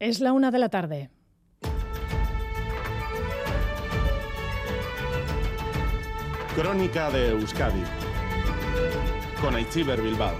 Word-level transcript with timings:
Es 0.00 0.20
la 0.20 0.32
una 0.32 0.50
de 0.50 0.58
la 0.58 0.70
tarde. 0.70 1.10
Crónica 6.56 7.10
de 7.10 7.28
Euskadi 7.32 7.82
con 9.42 9.54
Aichiber 9.54 10.00
Bilbao. 10.00 10.34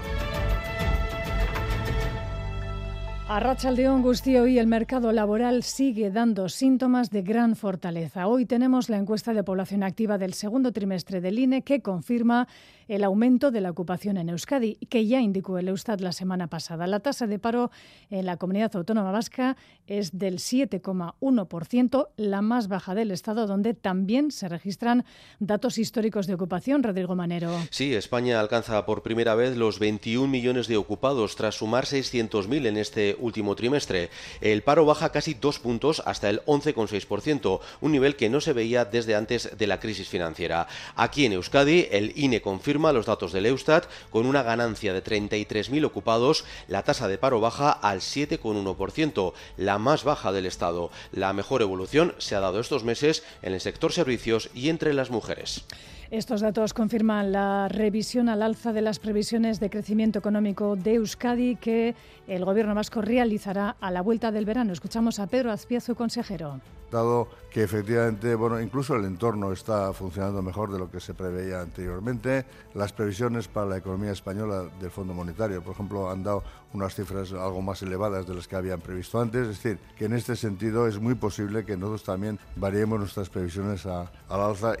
A 3.27 3.39
Rachaldeón 3.39 4.01
Gustío 4.01 4.45
y 4.45 4.59
el 4.59 4.67
mercado 4.67 5.13
laboral 5.13 5.63
sigue 5.63 6.11
dando 6.11 6.49
síntomas 6.49 7.11
de 7.11 7.21
gran 7.21 7.55
fortaleza. 7.55 8.27
Hoy 8.27 8.45
tenemos 8.45 8.89
la 8.89 8.97
encuesta 8.97 9.33
de 9.33 9.43
población 9.43 9.83
activa 9.83 10.17
del 10.17 10.33
segundo 10.33 10.73
trimestre 10.73 11.21
del 11.21 11.39
INE 11.39 11.61
que 11.61 11.81
confirma 11.81 12.49
el 12.91 13.05
aumento 13.05 13.51
de 13.51 13.61
la 13.61 13.71
ocupación 13.71 14.17
en 14.17 14.27
Euskadi, 14.27 14.75
que 14.89 15.07
ya 15.07 15.21
indicó 15.21 15.57
el 15.57 15.69
Eustat 15.69 16.01
la 16.01 16.11
semana 16.11 16.47
pasada. 16.47 16.87
La 16.87 16.99
tasa 16.99 17.25
de 17.25 17.39
paro 17.39 17.71
en 18.09 18.25
la 18.25 18.35
comunidad 18.35 18.75
autónoma 18.75 19.13
vasca 19.13 19.55
es 19.87 20.19
del 20.19 20.39
7,1%, 20.39 22.09
la 22.17 22.41
más 22.41 22.67
baja 22.67 22.93
del 22.93 23.11
Estado, 23.11 23.47
donde 23.47 23.73
también 23.75 24.29
se 24.31 24.49
registran 24.49 25.05
datos 25.39 25.77
históricos 25.77 26.27
de 26.27 26.33
ocupación. 26.33 26.83
Rodrigo 26.83 27.15
Manero. 27.15 27.57
Sí, 27.69 27.95
España 27.95 28.41
alcanza 28.41 28.85
por 28.85 29.03
primera 29.03 29.35
vez 29.35 29.55
los 29.55 29.79
21 29.79 30.27
millones 30.27 30.67
de 30.67 30.75
ocupados 30.75 31.37
tras 31.37 31.55
sumar 31.55 31.85
600.000 31.85 32.67
en 32.67 32.75
este 32.75 33.15
último 33.19 33.55
trimestre. 33.55 34.09
El 34.41 34.63
paro 34.63 34.85
baja 34.85 35.13
casi 35.13 35.33
dos 35.33 35.59
puntos 35.59 36.03
hasta 36.05 36.29
el 36.29 36.41
11,6%, 36.41 37.61
un 37.79 37.91
nivel 37.93 38.17
que 38.17 38.29
no 38.29 38.41
se 38.41 38.51
veía 38.51 38.83
desde 38.83 39.15
antes 39.15 39.57
de 39.57 39.67
la 39.67 39.79
crisis 39.79 40.09
financiera. 40.09 40.67
Aquí 40.97 41.25
en 41.25 41.31
Euskadi, 41.31 41.87
el 41.89 42.11
INE 42.17 42.41
confirma 42.41 42.80
los 42.91 43.05
datos 43.05 43.31
del 43.31 43.45
Eustat, 43.45 43.85
con 44.09 44.25
una 44.25 44.41
ganancia 44.41 44.93
de 44.93 45.03
33.000 45.03 45.85
ocupados, 45.85 46.43
la 46.67 46.83
tasa 46.83 47.07
de 47.07 47.19
paro 47.19 47.39
baja 47.39 47.71
al 47.71 47.99
7,1%, 47.99 49.33
la 49.57 49.77
más 49.77 50.03
baja 50.03 50.31
del 50.31 50.47
Estado. 50.47 50.89
La 51.11 51.33
mejor 51.33 51.61
evolución 51.61 52.15
se 52.17 52.35
ha 52.35 52.39
dado 52.39 52.59
estos 52.59 52.83
meses 52.83 53.23
en 53.43 53.53
el 53.53 53.61
sector 53.61 53.93
servicios 53.93 54.49
y 54.55 54.69
entre 54.69 54.93
las 54.93 55.11
mujeres. 55.11 55.63
Estos 56.11 56.41
datos 56.41 56.73
confirman 56.73 57.31
la 57.31 57.69
revisión 57.69 58.27
al 58.27 58.41
alza 58.41 58.73
de 58.73 58.81
las 58.81 58.99
previsiones 58.99 59.61
de 59.61 59.69
crecimiento 59.69 60.19
económico 60.19 60.75
de 60.75 60.95
Euskadi 60.95 61.55
que 61.55 61.95
el 62.27 62.43
Gobierno 62.43 62.75
vasco 62.75 63.01
realizará 63.01 63.77
a 63.79 63.91
la 63.91 64.01
vuelta 64.01 64.29
del 64.29 64.43
verano. 64.43 64.73
Escuchamos 64.73 65.19
a 65.19 65.27
Pedro 65.27 65.53
Azpiazu, 65.53 65.95
consejero. 65.95 66.59
Dado 66.91 67.29
que 67.49 67.63
efectivamente, 67.63 68.35
bueno, 68.35 68.59
incluso 68.59 68.97
el 68.97 69.05
entorno 69.05 69.53
está 69.53 69.93
funcionando 69.93 70.41
mejor 70.41 70.73
de 70.73 70.79
lo 70.79 70.91
que 70.91 70.99
se 70.99 71.13
preveía 71.13 71.61
anteriormente, 71.61 72.45
las 72.73 72.91
previsiones 72.91 73.47
para 73.47 73.67
la 73.67 73.77
economía 73.77 74.11
española 74.11 74.65
del 74.81 74.91
Fondo 74.91 75.13
Monetario, 75.13 75.63
por 75.63 75.75
ejemplo, 75.75 76.09
han 76.09 76.23
dado 76.23 76.43
unas 76.73 76.93
cifras 76.93 77.31
algo 77.31 77.61
más 77.61 77.81
elevadas 77.83 78.27
de 78.27 78.35
las 78.35 78.49
que 78.49 78.57
habían 78.57 78.81
previsto 78.81 79.21
antes. 79.21 79.43
Es 79.43 79.63
decir, 79.63 79.79
que 79.97 80.05
en 80.05 80.13
este 80.13 80.35
sentido 80.35 80.87
es 80.87 80.99
muy 80.99 81.15
posible 81.15 81.63
que 81.63 81.77
nosotros 81.77 82.03
también 82.03 82.37
variemos 82.57 82.99
nuestras 82.99 83.29
previsiones 83.29 83.85
al 83.85 84.09
alza. 84.27 84.73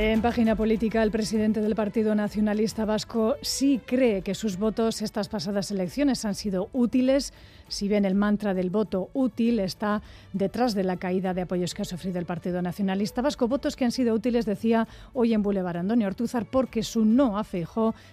En 0.00 0.22
página 0.22 0.54
política, 0.54 1.02
el 1.02 1.10
presidente 1.10 1.60
del 1.60 1.74
Partido 1.74 2.14
Nacionalista 2.14 2.84
Vasco 2.84 3.34
sí 3.42 3.80
cree 3.84 4.22
que 4.22 4.36
sus 4.36 4.56
votos 4.56 5.02
estas 5.02 5.28
pasadas 5.28 5.72
elecciones 5.72 6.24
han 6.24 6.36
sido 6.36 6.68
útiles, 6.72 7.32
si 7.66 7.88
bien 7.88 8.04
el 8.04 8.14
mantra 8.14 8.54
del 8.54 8.70
voto 8.70 9.10
útil 9.12 9.58
está 9.58 10.00
detrás 10.32 10.76
de 10.76 10.84
la 10.84 10.98
caída 10.98 11.34
de 11.34 11.40
apoyos 11.40 11.74
que 11.74 11.82
ha 11.82 11.84
sufrido 11.84 12.20
el 12.20 12.26
Partido 12.26 12.62
Nacionalista 12.62 13.22
Vasco. 13.22 13.48
Votos 13.48 13.74
que 13.74 13.86
han 13.86 13.90
sido 13.90 14.14
útiles, 14.14 14.46
decía 14.46 14.86
hoy 15.14 15.34
en 15.34 15.42
Boulevard 15.42 15.78
Antonio 15.78 16.06
Ortúzar, 16.06 16.46
porque 16.46 16.84
su 16.84 17.04
no 17.04 17.36
a 17.36 17.44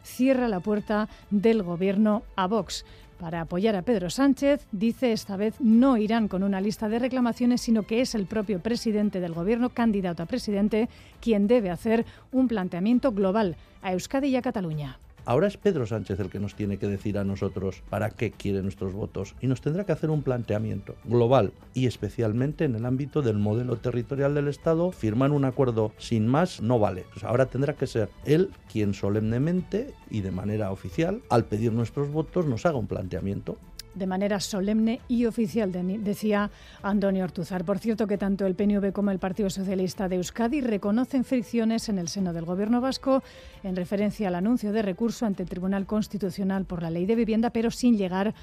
cierra 0.02 0.48
la 0.48 0.62
puerta 0.62 1.08
del 1.30 1.62
gobierno 1.62 2.24
a 2.36 2.48
Vox 2.48 2.84
para 3.20 3.42
apoyar 3.42 3.76
a 3.76 3.82
Pedro 3.82 4.10
Sánchez. 4.10 4.68
Dice 4.72 5.12
esta 5.12 5.38
vez 5.38 5.56
no 5.60 5.98
irán 5.98 6.28
con 6.28 6.44
una 6.44 6.62
lista 6.62 6.90
de 6.90 7.00
reclamaciones, 7.00 7.62
sino 7.62 7.84
que 7.84 8.02
es 8.02 8.16
el 8.16 8.26
propio 8.26 8.60
presidente 8.60 9.20
del 9.20 9.34
Gobierno, 9.34 9.70
candidato 9.70 10.24
a 10.24 10.26
presidente, 10.26 10.90
quien 11.22 11.48
debe 11.48 11.70
hacer 11.70 12.06
un 12.32 12.48
planteamiento 12.48 13.12
global 13.12 13.56
a 13.82 13.94
Euskadi 13.94 14.28
y 14.30 14.36
a 14.36 14.42
Cataluña. 14.42 15.00
Ahora 15.28 15.48
es 15.48 15.58
Pedro 15.58 15.88
Sánchez 15.88 16.20
el 16.20 16.30
que 16.30 16.40
nos 16.40 16.54
tiene 16.54 16.78
que 16.78 16.88
decir 16.88 17.18
a 17.18 17.24
nosotros 17.24 17.82
para 17.90 18.12
qué 18.12 18.30
quiere 18.30 18.62
nuestros 18.62 18.94
votos 18.94 19.36
y 19.42 19.48
nos 19.48 19.60
tendrá 19.60 19.84
que 19.84 19.92
hacer 19.92 20.12
un 20.12 20.22
planteamiento 20.22 20.96
global 21.04 21.52
y 21.74 21.88
especialmente 21.88 22.64
en 22.66 22.76
el 22.76 22.86
ámbito 22.86 23.24
del 23.24 23.40
modelo 23.40 23.78
territorial 23.78 24.36
del 24.36 24.48
Estado. 24.48 24.92
Firmar 24.92 25.32
un 25.32 25.46
acuerdo 25.46 25.94
sin 25.98 26.28
más 26.28 26.62
no 26.62 26.78
vale. 26.78 27.06
Pues 27.12 27.24
ahora 27.24 27.48
tendrá 27.48 27.74
que 27.74 27.88
ser 27.88 28.10
él 28.24 28.52
quien 28.72 28.94
solemnemente 28.94 29.96
y 30.12 30.22
de 30.22 30.30
manera 30.30 30.72
oficial, 30.72 31.24
al 31.30 31.46
pedir 31.46 31.74
nuestros 31.74 32.12
votos, 32.12 32.46
nos 32.46 32.68
haga 32.68 32.78
un 32.78 32.88
planteamiento 32.88 33.58
de 33.96 34.08
manera 34.08 34.40
solemne 34.40 35.02
y 35.08 35.26
oficial, 35.26 35.72
decía 35.72 36.52
Antonio 36.84 37.24
Ortuzar. 37.24 37.66
Por 37.66 37.80
cierto, 37.80 38.08
que 38.08 38.18
tanto 38.18 38.46
el 38.46 38.56
PNV 38.56 38.92
como 38.92 39.12
el 39.12 39.20
Partido 39.20 39.50
Socialista 39.50 40.08
de 40.08 40.18
Euskadi 40.18 40.62
reconocen 40.62 41.24
fricciones 41.24 41.90
en 41.90 41.98
el 41.98 42.10
seno 42.10 42.34
del 42.34 42.46
Gobierno 42.46 42.82
vasco 42.82 43.24
en 43.64 43.76
referencia 43.76 44.28
al 44.28 44.36
anuncio 44.36 44.72
de 44.72 44.82
recurso 44.82 45.26
ante 45.26 45.44
el 45.44 45.50
Tribunal 45.50 45.86
Constitucional 45.86 46.66
por 46.66 46.84
la 46.84 46.90
Ley 46.90 47.06
de 47.06 47.16
Vivienda, 47.16 47.50
pero 47.50 47.72
sin 47.72 47.98
llegar 47.98 48.36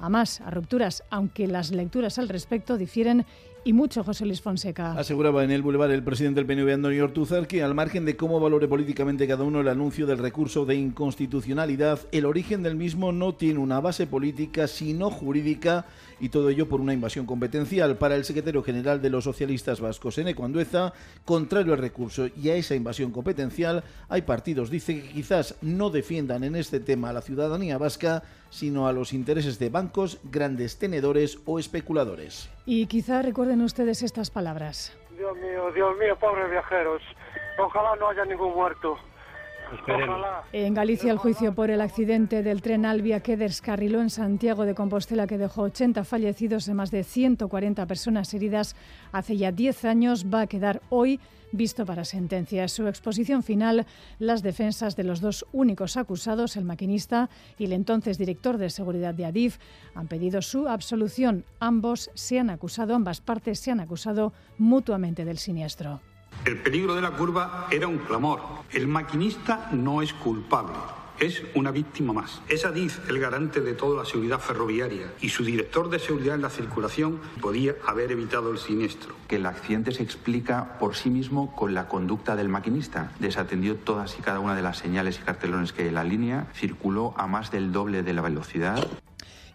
a 0.00 0.08
más, 0.08 0.40
a 0.40 0.50
rupturas, 0.50 1.02
aunque 1.10 1.46
las 1.46 1.70
lecturas 1.70 2.18
al 2.18 2.28
respecto 2.28 2.76
difieren 2.76 3.24
y 3.64 3.72
mucho, 3.72 4.04
José 4.04 4.24
Luis 4.26 4.40
Fonseca. 4.40 4.92
Aseguraba 4.92 5.44
en 5.44 5.50
el 5.50 5.62
Boulevard 5.62 5.90
el 5.90 6.02
presidente 6.02 6.42
del 6.42 6.46
PNV, 6.46 6.72
Antonio 6.74 7.04
Ortuzar, 7.04 7.46
que 7.46 7.62
al 7.62 7.74
margen 7.74 8.04
de 8.04 8.16
cómo 8.16 8.40
valore 8.40 8.68
políticamente 8.68 9.26
cada 9.26 9.44
uno 9.44 9.60
el 9.60 9.68
anuncio 9.68 10.06
del 10.06 10.18
recurso 10.18 10.64
de 10.64 10.76
inconstitucionalidad, 10.76 12.00
el 12.12 12.24
origen 12.24 12.62
del 12.62 12.76
mismo 12.76 13.12
no 13.12 13.34
tiene 13.34 13.58
una 13.58 13.80
base 13.80 14.06
política, 14.06 14.66
sino 14.66 15.10
jurídica, 15.10 15.86
y 16.20 16.30
todo 16.30 16.48
ello 16.48 16.68
por 16.68 16.80
una 16.80 16.94
invasión 16.94 17.26
competencial. 17.26 17.98
Para 17.98 18.16
el 18.16 18.24
secretario 18.24 18.62
general 18.62 19.02
de 19.02 19.10
los 19.10 19.24
socialistas 19.24 19.80
vascos, 19.80 20.18
en 20.18 20.28
Ecuandueza, 20.28 20.92
contrario 21.24 21.72
al 21.72 21.78
recurso 21.78 22.28
y 22.36 22.48
a 22.48 22.54
esa 22.54 22.74
invasión 22.74 23.12
competencial, 23.12 23.84
hay 24.08 24.22
partidos, 24.22 24.70
dice, 24.70 25.00
que 25.00 25.08
quizás 25.08 25.56
no 25.62 25.90
defiendan 25.90 26.44
en 26.44 26.56
este 26.56 26.80
tema 26.80 27.10
a 27.10 27.12
la 27.12 27.22
ciudadanía 27.22 27.78
vasca, 27.78 28.22
sino 28.50 28.86
a 28.86 28.92
los 28.92 29.12
intereses 29.12 29.58
de 29.58 29.68
bancos, 29.68 30.18
grandes 30.24 30.78
tenedores 30.78 31.38
o 31.44 31.58
especuladores. 31.58 32.48
Y 32.70 32.86
quizá 32.86 33.22
recuerden 33.22 33.62
ustedes 33.62 34.02
estas 34.02 34.30
palabras. 34.30 34.94
Dios 35.16 35.34
mío, 35.38 35.72
Dios 35.72 35.96
mío, 35.96 36.14
pobres 36.20 36.50
viajeros. 36.50 37.00
Ojalá 37.58 37.96
no 37.96 38.10
haya 38.10 38.26
ningún 38.26 38.52
muerto. 38.52 38.98
En 40.52 40.74
Galicia, 40.74 41.12
el 41.12 41.18
juicio 41.18 41.54
por 41.54 41.70
el 41.70 41.80
accidente 41.80 42.42
del 42.42 42.62
tren 42.62 42.84
Albia 42.84 43.20
que 43.20 43.36
descarriló 43.36 44.00
en 44.00 44.10
Santiago 44.10 44.64
de 44.64 44.74
Compostela, 44.74 45.26
que 45.26 45.38
dejó 45.38 45.62
80 45.62 46.04
fallecidos 46.04 46.68
y 46.68 46.74
más 46.74 46.90
de 46.90 47.04
140 47.04 47.86
personas 47.86 48.32
heridas 48.34 48.76
hace 49.12 49.36
ya 49.36 49.52
10 49.52 49.84
años, 49.84 50.26
va 50.32 50.42
a 50.42 50.46
quedar 50.46 50.80
hoy 50.90 51.20
visto 51.52 51.86
para 51.86 52.04
sentencia. 52.04 52.62
En 52.62 52.68
su 52.68 52.86
exposición 52.86 53.42
final, 53.42 53.86
las 54.18 54.42
defensas 54.42 54.96
de 54.96 55.04
los 55.04 55.20
dos 55.20 55.46
únicos 55.52 55.96
acusados, 55.96 56.56
el 56.56 56.64
maquinista 56.64 57.28
y 57.58 57.64
el 57.64 57.72
entonces 57.72 58.18
director 58.18 58.58
de 58.58 58.70
seguridad 58.70 59.14
de 59.14 59.26
Adif, 59.26 59.58
han 59.94 60.08
pedido 60.08 60.42
su 60.42 60.68
absolución. 60.68 61.44
Ambos 61.60 62.10
se 62.14 62.38
han 62.38 62.50
acusado, 62.50 62.94
ambas 62.94 63.20
partes 63.20 63.60
se 63.60 63.70
han 63.70 63.80
acusado 63.80 64.32
mutuamente 64.58 65.24
del 65.24 65.38
siniestro. 65.38 66.00
El 66.44 66.58
peligro 66.58 66.94
de 66.94 67.02
la 67.02 67.10
curva 67.10 67.66
era 67.70 67.88
un 67.88 67.98
clamor. 67.98 68.40
El 68.70 68.88
maquinista 68.88 69.68
no 69.72 70.02
es 70.02 70.12
culpable. 70.14 70.78
Es 71.18 71.42
una 71.56 71.72
víctima 71.72 72.12
más. 72.12 72.40
Es 72.48 72.64
Adif 72.64 73.08
el 73.08 73.18
garante 73.18 73.60
de 73.60 73.74
toda 73.74 73.98
la 74.02 74.08
seguridad 74.08 74.38
ferroviaria 74.38 75.12
y 75.20 75.30
su 75.30 75.44
director 75.44 75.90
de 75.90 75.98
seguridad 75.98 76.36
en 76.36 76.42
la 76.42 76.48
circulación 76.48 77.18
podía 77.40 77.74
haber 77.86 78.12
evitado 78.12 78.52
el 78.52 78.58
siniestro. 78.58 79.16
Que 79.26 79.36
el 79.36 79.46
accidente 79.46 79.90
se 79.90 80.04
explica 80.04 80.78
por 80.78 80.94
sí 80.94 81.10
mismo 81.10 81.56
con 81.56 81.74
la 81.74 81.88
conducta 81.88 82.36
del 82.36 82.48
maquinista. 82.48 83.10
Desatendió 83.18 83.74
todas 83.74 84.16
y 84.16 84.22
cada 84.22 84.38
una 84.38 84.54
de 84.54 84.62
las 84.62 84.78
señales 84.78 85.18
y 85.18 85.24
cartelones 85.24 85.72
que 85.72 85.90
la 85.90 86.04
línea 86.04 86.46
circuló 86.54 87.14
a 87.16 87.26
más 87.26 87.50
del 87.50 87.72
doble 87.72 88.04
de 88.04 88.12
la 88.12 88.22
velocidad. 88.22 88.86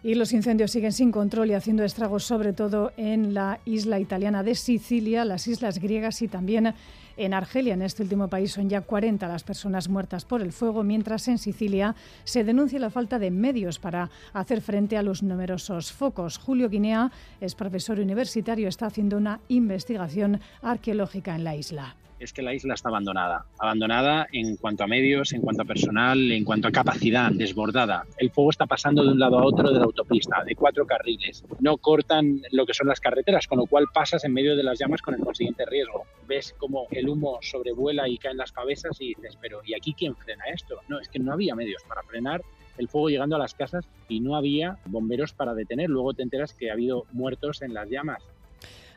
Y 0.04 0.16
los 0.16 0.34
incendios 0.34 0.70
siguen 0.70 0.92
sin 0.92 1.10
control 1.10 1.48
y 1.48 1.54
haciendo 1.54 1.82
estragos 1.82 2.24
sobre 2.24 2.52
todo 2.52 2.92
en 2.98 3.32
la 3.32 3.60
isla 3.64 3.98
italiana 3.98 4.42
de 4.42 4.54
Sicilia, 4.54 5.24
las 5.24 5.48
islas 5.48 5.78
griegas 5.78 6.20
y 6.20 6.28
también 6.28 6.74
en 7.16 7.32
Argelia. 7.32 7.72
En 7.72 7.80
este 7.80 8.02
último 8.02 8.28
país 8.28 8.52
son 8.52 8.68
ya 8.68 8.82
40 8.82 9.26
las 9.26 9.44
personas 9.44 9.88
muertas 9.88 10.26
por 10.26 10.42
el 10.42 10.52
fuego, 10.52 10.82
mientras 10.82 11.26
en 11.28 11.38
Sicilia 11.38 11.96
se 12.24 12.44
denuncia 12.44 12.78
la 12.78 12.90
falta 12.90 13.18
de 13.18 13.30
medios 13.30 13.78
para 13.78 14.10
hacer 14.34 14.60
frente 14.60 14.98
a 14.98 15.02
los 15.02 15.22
numerosos 15.22 15.90
focos. 15.90 16.36
Julio 16.36 16.68
Guinea 16.68 17.10
es 17.40 17.54
profesor 17.54 17.98
universitario, 17.98 18.68
está 18.68 18.84
haciendo 18.84 19.16
una 19.16 19.40
investigación 19.48 20.38
arqueológica 20.60 21.34
en 21.34 21.44
la 21.44 21.56
isla. 21.56 21.96
Es 22.18 22.32
que 22.32 22.42
la 22.42 22.54
isla 22.54 22.74
está 22.74 22.88
abandonada. 22.88 23.46
Abandonada 23.58 24.26
en 24.32 24.56
cuanto 24.56 24.84
a 24.84 24.86
medios, 24.86 25.32
en 25.32 25.40
cuanto 25.40 25.62
a 25.62 25.66
personal, 25.66 26.32
en 26.32 26.44
cuanto 26.44 26.68
a 26.68 26.72
capacidad, 26.72 27.30
desbordada. 27.32 28.06
El 28.18 28.30
fuego 28.30 28.50
está 28.50 28.66
pasando 28.66 29.02
de 29.02 29.10
un 29.10 29.18
lado 29.18 29.38
a 29.38 29.44
otro 29.44 29.70
de 29.72 29.78
la 29.78 29.84
autopista, 29.84 30.42
de 30.44 30.54
cuatro 30.54 30.86
carriles. 30.86 31.44
No 31.60 31.76
cortan 31.76 32.42
lo 32.52 32.66
que 32.66 32.74
son 32.74 32.88
las 32.88 33.00
carreteras, 33.00 33.46
con 33.46 33.58
lo 33.58 33.66
cual 33.66 33.86
pasas 33.92 34.24
en 34.24 34.32
medio 34.32 34.56
de 34.56 34.62
las 34.62 34.78
llamas 34.78 35.02
con 35.02 35.14
el 35.14 35.20
consiguiente 35.20 35.64
riesgo. 35.66 36.04
Ves 36.26 36.54
como 36.58 36.86
el 36.90 37.08
humo 37.08 37.38
sobrevuela 37.42 38.08
y 38.08 38.18
cae 38.18 38.32
en 38.32 38.38
las 38.38 38.52
cabezas 38.52 39.00
y 39.00 39.14
dices, 39.14 39.36
pero 39.40 39.60
¿y 39.64 39.74
aquí 39.74 39.94
quién 39.94 40.16
frena 40.16 40.44
esto? 40.52 40.76
No, 40.88 41.00
es 41.00 41.08
que 41.08 41.18
no 41.18 41.32
había 41.32 41.54
medios 41.54 41.82
para 41.88 42.02
frenar 42.02 42.42
el 42.78 42.88
fuego 42.88 43.08
llegando 43.08 43.36
a 43.36 43.38
las 43.38 43.54
casas 43.54 43.86
y 44.08 44.20
no 44.20 44.36
había 44.36 44.78
bomberos 44.86 45.32
para 45.32 45.54
detener. 45.54 45.90
Luego 45.90 46.14
te 46.14 46.22
enteras 46.22 46.54
que 46.54 46.70
ha 46.70 46.74
habido 46.74 47.06
muertos 47.12 47.62
en 47.62 47.74
las 47.74 47.88
llamas. 47.88 48.22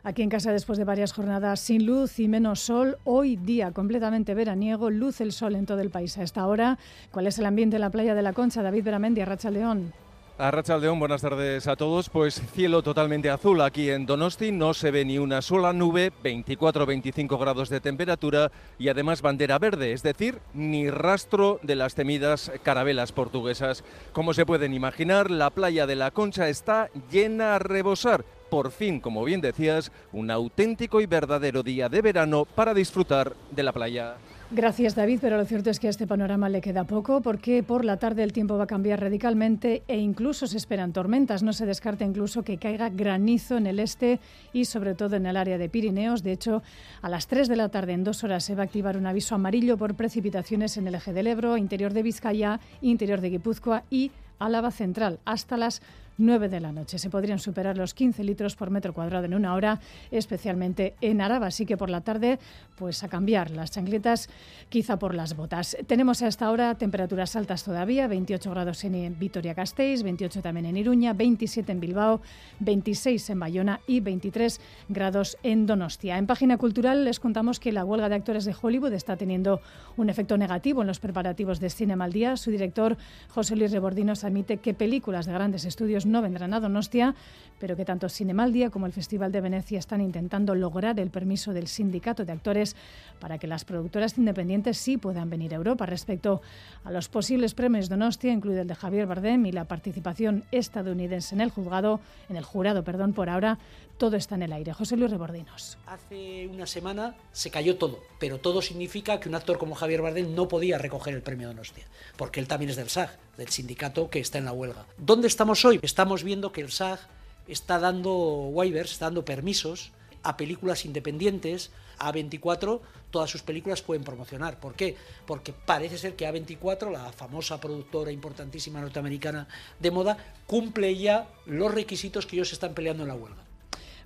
Aquí 0.08 0.22
en 0.22 0.30
casa, 0.30 0.54
después 0.54 0.78
de 0.78 0.86
varias 0.86 1.12
jornadas 1.12 1.60
sin 1.60 1.86
luz 1.86 2.18
y 2.18 2.30
menos 2.30 2.62
sol, 2.62 2.98
hoy 3.04 3.36
día 3.36 3.74
completamente 3.74 4.34
veraniego, 4.36 4.90
luz 4.90 5.20
el 5.20 5.34
sol 5.34 5.54
en 5.54 5.66
todo 5.66 5.82
el 5.82 5.90
país 5.90 6.18
a 6.18 6.24
esta 6.24 6.48
hora. 6.48 6.80
¿Cuál 7.12 7.28
es 7.28 7.38
el 7.40 7.46
ambiente 7.46 7.76
en 7.76 7.82
la 7.82 7.90
playa 7.90 8.16
de 8.16 8.22
la 8.22 8.32
Concha? 8.32 8.62
David 8.62 8.86
Beramendi, 8.86 9.20
Arracha 9.20 9.52
León. 9.52 9.92
A 10.38 10.78
León, 10.80 11.00
buenas 11.00 11.24
tardes 11.24 11.68
a 11.68 11.76
todos. 11.76 12.08
Pues 12.08 12.42
cielo 12.54 12.84
totalmente 12.84 13.30
azul 13.30 13.60
aquí 13.60 13.90
en 13.90 14.06
Donosti, 14.06 14.54
no 14.54 14.74
se 14.74 14.92
ve 14.92 15.04
ni 15.04 15.18
una 15.18 15.42
sola 15.42 15.74
nube, 15.74 16.14
24-25 16.24 17.38
grados 17.38 17.68
de 17.68 17.82
temperatura 17.82 18.50
y 18.80 18.88
además 18.88 19.22
bandera 19.22 19.60
verde, 19.60 19.92
es 19.92 20.04
decir, 20.04 20.40
ni 20.54 20.90
rastro 20.90 21.60
de 21.64 21.76
las 21.76 21.96
temidas 21.96 22.50
carabelas 22.64 23.12
portuguesas. 23.12 23.84
Como 24.14 24.34
se 24.34 24.46
pueden 24.46 24.74
imaginar, 24.74 25.30
la 25.30 25.50
playa 25.50 25.86
de 25.86 25.98
la 25.98 26.12
Concha 26.12 26.48
está 26.48 26.90
llena 27.12 27.56
a 27.56 27.60
rebosar 27.60 28.24
por 28.50 28.72
fin, 28.72 29.00
como 29.00 29.24
bien 29.24 29.42
decías, 29.42 29.92
un 30.12 30.32
auténtico 30.32 31.02
y 31.02 31.06
verdadero 31.06 31.64
día 31.64 31.90
de 31.90 32.02
verano 32.02 32.46
para 32.46 32.74
disfrutar 32.74 33.34
de 33.52 33.64
la 33.64 33.74
playa. 33.74 34.16
Gracias 34.50 34.96
David, 34.96 35.20
pero 35.22 35.36
lo 35.36 35.44
cierto 35.44 35.70
es 35.70 35.78
que 35.78 35.88
a 35.88 35.90
este 35.90 36.08
panorama 36.08 36.48
le 36.48 36.62
queda 36.62 36.86
poco 36.86 37.20
porque 37.20 37.64
por 37.64 37.84
la 37.84 37.98
tarde 37.98 38.24
el 38.24 38.32
tiempo 38.32 38.58
va 38.58 38.64
a 38.64 38.68
cambiar 38.68 39.02
radicalmente 39.02 39.84
e 39.90 39.98
incluso 39.98 40.48
se 40.48 40.56
esperan 40.56 40.94
tormentas. 40.94 41.44
No 41.44 41.52
se 41.52 41.66
descarta 41.66 42.06
incluso 42.06 42.44
que 42.44 42.58
caiga 42.58 42.90
granizo 42.90 43.58
en 43.58 43.68
el 43.68 43.78
este 43.80 44.22
y 44.54 44.64
sobre 44.64 44.96
todo 44.96 45.18
en 45.18 45.26
el 45.26 45.36
área 45.36 45.58
de 45.58 45.68
Pirineos. 45.68 46.24
De 46.24 46.32
hecho, 46.32 46.64
a 47.02 47.10
las 47.10 47.28
3 47.28 47.50
de 47.50 47.58
la 47.58 47.68
tarde 47.68 47.92
en 47.92 48.06
dos 48.06 48.24
horas 48.24 48.46
se 48.46 48.56
va 48.56 48.62
a 48.62 48.66
activar 48.66 48.96
un 48.96 49.08
aviso 49.08 49.36
amarillo 49.36 49.78
por 49.78 49.96
precipitaciones 49.96 50.78
en 50.78 50.88
el 50.88 50.96
eje 50.96 51.12
del 51.12 51.28
Ebro, 51.28 51.58
interior 51.58 51.92
de 51.92 52.04
Vizcaya, 52.04 52.62
interior 52.80 53.20
de 53.20 53.32
Guipúzcoa 53.32 53.84
y 53.90 54.12
Álava 54.40 54.72
Central 54.72 55.20
hasta 55.26 55.58
las 55.58 55.82
9 56.18 56.50
de 56.50 56.60
la 56.60 56.72
noche. 56.72 57.00
Se 57.00 57.10
podrían 57.10 57.40
superar 57.40 57.78
los 57.78 57.94
15 57.94 58.24
litros 58.24 58.56
por 58.56 58.70
metro 58.70 58.94
cuadrado 58.94 59.26
en 59.26 59.34
una 59.34 59.54
hora, 59.54 59.80
especialmente 60.12 60.96
en 61.02 61.22
Araba. 61.22 61.48
Así 61.48 61.66
que 61.66 61.78
por 61.78 61.90
la 61.90 62.02
tarde, 62.02 62.40
pues 62.76 63.04
a 63.04 63.08
cambiar 63.08 63.52
las 63.52 63.72
chancletas, 63.72 64.30
quizá 64.70 64.98
por 64.98 65.14
las 65.14 65.36
botas. 65.36 65.78
Tenemos 65.88 66.22
a 66.22 66.28
esta 66.28 66.50
hora 66.52 66.76
temperaturas 66.76 67.36
altas 67.36 67.64
todavía, 67.64 68.08
28 68.08 68.50
grados 68.52 68.84
en 68.84 69.18
Vitoria-Gasteiz, 69.20 70.04
28 70.04 70.42
también 70.42 70.66
en 70.66 70.78
Iruña, 70.78 71.14
27 71.14 71.72
en 71.72 71.80
Bilbao, 71.80 72.22
26 72.60 73.30
en 73.30 73.40
Bayona 73.40 73.80
y 73.88 74.00
23 74.00 74.60
grados 74.90 75.38
en 75.44 75.66
Donostia. 75.66 76.18
En 76.18 76.28
página 76.28 76.58
cultural 76.58 77.06
les 77.06 77.20
contamos 77.20 77.60
que 77.60 77.72
la 77.72 77.86
huelga 77.86 78.10
de 78.10 78.16
actores 78.16 78.46
de 78.46 78.56
Hollywood 78.60 78.94
está 78.94 79.18
teniendo 79.18 79.62
un 79.96 80.10
efecto 80.10 80.38
negativo 80.38 80.82
en 80.82 80.88
los 80.88 81.00
preparativos 81.00 81.60
de 81.60 81.70
Cinema 81.70 82.06
al 82.06 82.14
Día. 82.14 82.38
Su 82.38 82.52
director, 82.52 82.98
José 83.30 83.56
Luis 83.56 83.72
Rebordinos, 83.72 84.24
admite 84.24 84.58
que 84.58 84.74
películas 84.74 85.26
de 85.26 85.34
grandes 85.34 85.66
estudios 85.66 86.07
no 86.08 86.22
vendrán 86.22 86.54
a 86.54 86.60
Donostia, 86.60 87.16
pero 87.60 87.76
que 87.76 87.86
tanto 87.86 88.10
Cinemaldia 88.10 88.70
como 88.70 88.86
el 88.86 88.94
Festival 88.94 89.32
de 89.32 89.42
Venecia 89.42 89.80
están 89.80 90.02
intentando 90.02 90.56
lograr 90.56 91.00
el 91.00 91.10
permiso 91.10 91.54
del 91.54 91.68
sindicato 91.68 92.26
de 92.26 92.32
actores 92.32 92.76
para 93.20 93.38
que 93.38 93.48
las 93.48 93.66
productoras 93.66 94.18
independientes 94.18 94.78
sí 94.78 94.98
puedan 94.98 95.30
venir 95.30 95.54
a 95.54 95.58
Europa. 95.58 95.86
Respecto 95.86 96.42
a 96.84 96.92
los 96.92 97.10
posibles 97.10 97.54
premios 97.54 97.90
Donostia, 97.90 98.32
incluido 98.32 98.62
el 98.62 98.68
de 98.68 98.76
Javier 98.76 99.08
Bardem 99.08 99.46
y 99.46 99.52
la 99.52 99.66
participación 99.66 100.44
estadounidense 100.52 101.36
en 101.36 101.42
el 101.42 101.50
juzgado, 101.50 102.00
en 102.30 102.36
el 102.36 102.44
jurado, 102.44 102.84
perdón, 102.84 103.14
por 103.14 103.30
ahora 103.30 103.58
todo 103.98 104.16
está 104.16 104.36
en 104.36 104.44
el 104.44 104.54
aire. 104.54 104.74
José 104.74 104.96
Luis 104.96 105.12
Rebordinos. 105.12 105.78
Hace 105.88 106.48
una 106.48 106.68
semana 106.68 107.16
se 107.32 107.50
cayó 107.50 107.78
todo, 107.78 108.00
pero 108.20 108.40
todo 108.40 108.62
significa 108.62 109.20
que 109.20 109.30
un 109.30 109.36
actor 109.36 109.58
como 109.58 109.76
Javier 109.76 110.02
Bardem 110.02 110.36
no 110.36 110.48
podía 110.48 110.78
recoger 110.78 111.16
el 111.16 111.24
premio 111.24 111.48
Donostia, 111.48 111.86
porque 112.16 112.40
él 112.40 112.48
también 112.48 112.70
es 112.70 112.76
del 112.76 112.90
SAG, 112.90 113.18
del 113.38 113.50
sindicato 113.50 114.10
que 114.10 114.20
está 114.20 114.38
en 114.38 114.46
la 114.46 114.52
huelga. 114.52 114.86
¿Dónde 114.98 115.28
estamos 115.28 115.64
hoy? 115.64 115.80
Estamos 115.82 116.24
viendo 116.24 116.52
que 116.52 116.62
el 116.62 116.72
SAG 116.72 117.00
está 117.48 117.80
dando 117.80 118.12
waivers, 118.12 118.92
está 118.92 119.06
dando 119.06 119.24
permisos 119.24 119.92
a 120.24 120.36
películas 120.36 120.86
independientes. 120.86 121.72
A24 122.00 122.82
todas 123.10 123.30
sus 123.30 123.42
películas 123.42 123.82
pueden 123.82 124.04
promocionar. 124.04 124.60
¿Por 124.60 124.76
qué? 124.76 124.96
Porque 125.26 125.54
parece 125.54 125.98
ser 125.98 126.16
que 126.16 126.28
A24, 126.28 126.92
la 126.92 127.12
famosa 127.12 127.60
productora 127.60 128.12
importantísima 128.12 128.82
norteamericana 128.82 129.48
de 129.80 129.92
moda, 129.92 130.18
cumple 130.46 130.96
ya 130.98 131.28
los 131.46 131.74
requisitos 131.74 132.26
que 132.26 132.36
ellos 132.36 132.54
están 132.54 132.74
peleando 132.74 133.04
en 133.04 133.10
la 133.10 133.16
huelga. 133.16 133.47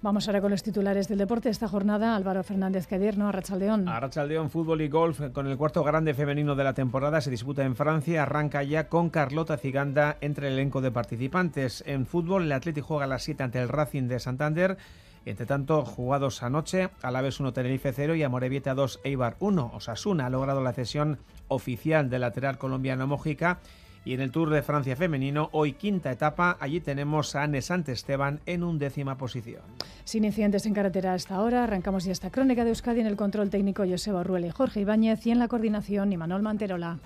Vamos 0.03 0.27
ahora 0.27 0.42
con 0.42 0.50
los 0.50 0.63
titulares 0.63 1.07
del 1.07 1.19
deporte 1.19 1.50
esta 1.50 1.68
jornada. 1.68 2.15
Álvaro 2.15 2.44
Fernández 2.44 2.88
Cadierno, 2.88 3.27
Arrachaldeón. 3.27 3.88
Arrachaldeón, 3.88 4.50
fútbol 4.50 4.81
y 4.81 4.89
golf 4.89 5.21
con 5.31 5.45
el 5.45 5.57
cuarto 5.57 5.83
grande 5.83 6.15
femenino 6.15 6.56
de 6.56 6.63
la 6.63 6.74
temporada 6.74 7.21
se 7.21 7.30
disputa 7.30 7.63
en 7.63 7.75
Francia. 7.75 8.24
Arranca 8.24 8.63
ya 8.63 8.89
con 8.89 9.12
Carlota 9.12 9.57
Ciganda 9.57 10.18
entre 10.19 10.48
el 10.48 10.53
elenco 10.53 10.81
de 10.81 10.89
participantes. 10.89 11.83
En 11.86 12.07
fútbol, 12.07 12.45
el 12.45 12.51
Atlético 12.51 12.88
juega 12.88 13.03
a 13.03 13.07
las 13.07 13.21
7 13.21 13.44
ante 13.44 13.59
el 13.59 13.69
Racing 13.69 14.07
de 14.07 14.19
Santander. 14.19 14.77
Entre 15.24 15.45
tanto, 15.45 15.86
jugados 15.86 16.42
anoche, 16.42 16.89
Alaves 17.04 17.39
1 17.39 17.54
Tenerife 17.54 17.94
0 17.94 18.15
y 18.15 18.24
Amorebieta 18.24 18.74
2 18.74 19.01
Eibar 19.04 19.36
1. 19.39 19.71
Osasuna 19.75 20.25
ha 20.25 20.30
logrado 20.31 20.63
la 20.63 20.74
cesión 20.74 21.19
oficial 21.47 22.09
del 22.09 22.21
lateral 22.21 22.57
colombiano 22.57 23.06
Mojica 23.06 23.59
y 24.03 24.13
en 24.13 24.21
el 24.21 24.31
Tour 24.31 24.50
de 24.50 24.62
Francia 24.62 24.95
femenino, 24.95 25.50
hoy 25.51 25.74
quinta 25.74 26.12
etapa, 26.12 26.57
allí 26.59 26.81
tenemos 26.81 27.36
a 27.36 27.44
Anne 27.44 27.59
Esteban 27.59 28.39
en 28.45 28.63
undécima 28.63 29.18
posición. 29.18 29.62
Sin 30.03 30.25
incidentes 30.25 30.65
en 30.65 30.74
carretera 30.74 31.13
hasta 31.13 31.36
ahora, 31.36 31.63
arrancamos 31.63 32.03
ya 32.03 32.12
esta 32.12 32.31
crónica 32.31 32.63
de 32.63 32.69
Euskadi 32.69 33.01
en 33.01 33.07
el 33.07 33.15
control 33.15 33.50
técnico 33.50 33.83
Joseba 33.88 34.24
Ruel 34.24 34.45
y 34.45 34.50
Jorge 34.50 34.81
Ibáñez 34.81 35.25
y 35.25 35.31
en 35.31 35.39
la 35.39 35.48
coordinación 35.48 36.12
Imanol 36.12 36.42
Manterola. 36.42 37.00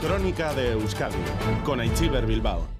Crónica 0.00 0.54
de 0.54 0.72
Euskadi 0.72 1.16
con 1.64 1.80
Aichiber 1.80 2.26
Bilbao. 2.26 2.79